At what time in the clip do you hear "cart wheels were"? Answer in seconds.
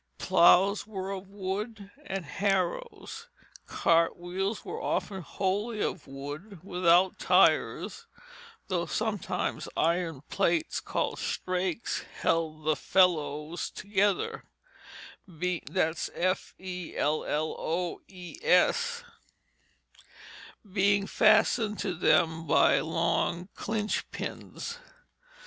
3.67-4.81